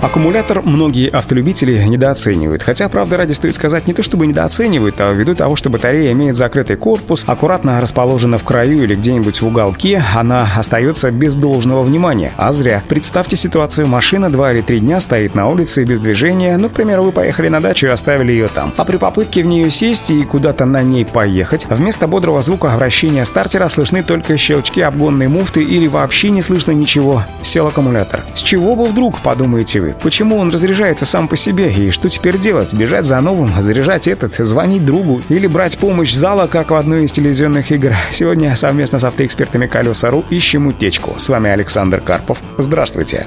[0.00, 2.62] Аккумулятор многие автолюбители недооценивают.
[2.62, 6.36] Хотя, правда, ради стоит сказать не то чтобы недооценивают, а ввиду того, что батарея имеет
[6.36, 12.30] закрытый корпус, аккуратно расположена в краю или где-нибудь в уголке, она остается без должного внимания.
[12.36, 12.84] А зря.
[12.88, 17.02] Представьте ситуацию, машина два или три дня стоит на улице без движения, ну, к примеру,
[17.02, 18.72] вы поехали на дачу и оставили ее там.
[18.76, 23.24] А при попытке в нее сесть и куда-то на ней поехать, вместо бодрого звука вращения
[23.24, 27.24] стартера слышны только щелчки обгонной муфты или вообще не слышно ничего.
[27.42, 28.20] Сел аккумулятор.
[28.34, 29.87] С чего бы вдруг, подумаете вы?
[30.02, 31.72] Почему он разряжается сам по себе?
[31.72, 32.74] И что теперь делать?
[32.74, 35.22] Бежать за новым, заряжать этот, звонить другу?
[35.28, 37.94] Или брать помощь зала, как в одной из телевизионных игр?
[38.12, 41.14] Сегодня совместно с автоэкспертами Колеса.ру ищем утечку.
[41.18, 42.38] С вами Александр Карпов.
[42.58, 43.26] Здравствуйте.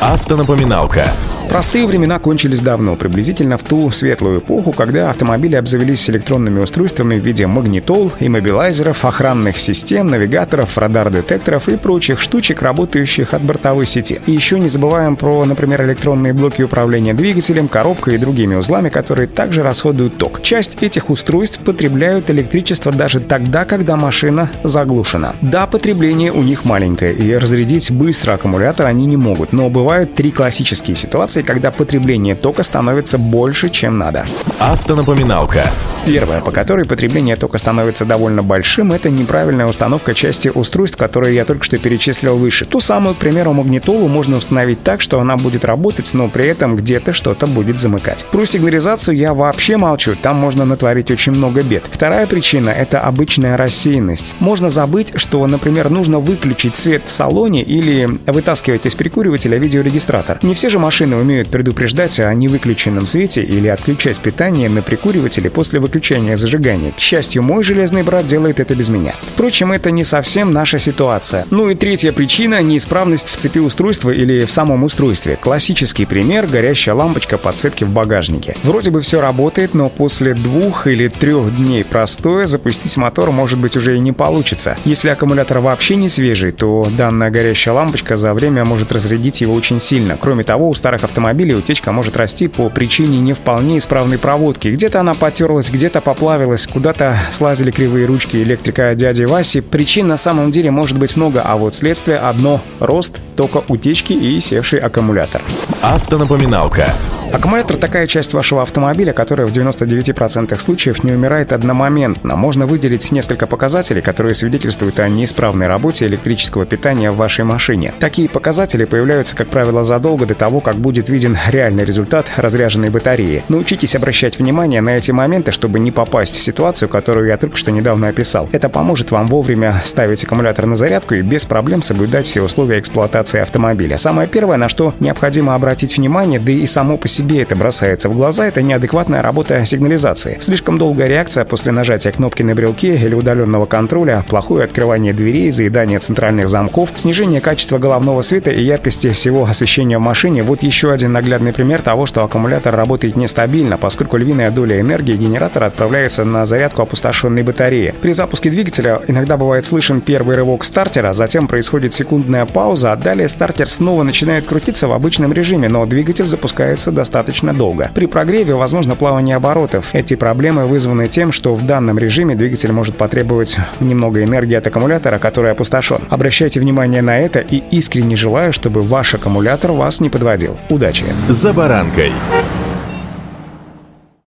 [0.00, 1.04] Автонапоминалка.
[1.48, 7.24] Простые времена кончились давно, приблизительно в ту светлую эпоху, когда автомобили обзавелись электронными устройствами в
[7.24, 14.20] виде магнитол, иммобилайзеров, охранных систем, навигаторов, радар-детекторов и прочих штучек, работающих от бортовой сети.
[14.26, 19.26] И еще не забываем про, например, электронные блоки управления двигателем, коробкой и другими узлами, которые
[19.26, 20.42] также расходуют ток.
[20.42, 25.36] Часть этих устройств потребляют электричество даже тогда, когда машина заглушена.
[25.42, 30.30] Да, потребление у них маленькое, и разрядить быстро аккумулятор они не могут, но бывают три
[30.30, 34.26] классические ситуации, ситуации, когда потребление тока становится больше, чем надо.
[34.60, 35.64] Автонапоминалка.
[36.06, 41.44] Первое, по которой потребление тока становится довольно большим, это неправильная установка части устройств, которые я
[41.44, 42.66] только что перечислил выше.
[42.66, 46.76] Ту самую, к примеру, магнитолу можно установить так, что она будет работать, но при этом
[46.76, 48.26] где-то что-то будет замыкать.
[48.30, 51.84] Про сигнализацию я вообще молчу, там можно натворить очень много бед.
[51.90, 54.36] Вторая причина— это обычная рассеянность.
[54.40, 60.38] Можно забыть, что, например, нужно выключить свет в салоне или вытаскивать из прикуривателя видеорегистратор.
[60.42, 65.80] Не все же машины умеют предупреждать о невыключенном свете или отключать питание на прикуривателе после
[65.80, 66.92] выключения зажигания.
[66.92, 69.14] К счастью, мой железный брат делает это без меня.
[69.22, 71.46] Впрочем, это не совсем наша ситуация.
[71.50, 75.38] Ну и третья причина– неисправность в цепи устройства или в самом устройстве.
[75.78, 78.56] Классический пример– горящая лампочка подсветки в багажнике.
[78.64, 83.76] Вроде бы все работает, но после двух или трех дней простоя запустить мотор может быть
[83.76, 84.76] уже и не получится.
[84.84, 89.78] Если аккумулятор вообще не свежий, то данная горящая лампочка за время может разрядить его очень
[89.78, 90.16] сильно.
[90.20, 94.66] Кроме того, у старых автомобилей утечка может расти по причине не вполне исправной проводки.
[94.66, 99.60] Где-то она потерлась, где-то поплавилась, куда-то слазили кривые ручки электрика дяди Васи.
[99.60, 104.40] Причин на самом деле может быть много, а вот следствие одно– рост тока утечки и
[104.40, 105.44] севший аккумулятор.
[105.82, 106.92] Автонапоминалка.
[107.30, 112.36] Аккумулятор– такая часть вашего автомобиля, которая в 99% случаев не умирает одномоментно.
[112.36, 117.92] Можно выделить несколько показателей, которые свидетельствуют о неисправной работе электрического питания в вашей машине.
[118.00, 123.44] Такие показатели появляются, как правило, задолго до того, как будет виден реальный результат разряженной батареи.
[123.48, 127.72] Научитесь обращать внимание на эти моменты, чтобы не попасть в ситуацию, которую я только что
[127.72, 128.48] недавно описал.
[128.52, 133.40] Это поможет вам вовремя ставить аккумулятор на зарядку и без проблем соблюдать все условия эксплуатации
[133.40, 133.98] автомобиля.
[133.98, 138.08] Самое первое, на что необходимо обратить внимание, да и само по себе себе это бросается
[138.08, 140.36] в глаза, это неадекватная работа сигнализации.
[140.40, 145.98] Слишком долгая реакция после нажатия кнопки на брелке или удаленного контроля, плохое открывание дверей, заедание
[145.98, 151.12] центральных замков, снижение качества головного света и яркости всего освещения в машине– вот еще один
[151.12, 156.82] наглядный пример того, что аккумулятор работает нестабильно, поскольку львиная доля энергии генератора отправляется на зарядку
[156.82, 157.94] опустошенной батареи.
[158.00, 163.26] При запуске двигателя иногда бывает слышен первый рывок стартера, затем происходит секундная пауза, а далее
[163.28, 167.90] стартер снова начинает крутиться в обычном режиме, но двигатель запускается до достаточно долго.
[167.94, 169.94] При прогреве возможно плавание оборотов.
[169.94, 175.18] Эти проблемы вызваны тем, что в данном режиме двигатель может потребовать немного энергии от аккумулятора,
[175.18, 176.02] который опустошен.
[176.10, 180.58] Обращайте внимание на это и искренне желаю, чтобы ваш аккумулятор вас не подводил.
[180.68, 181.04] Удачи!
[181.28, 182.12] За баранкой.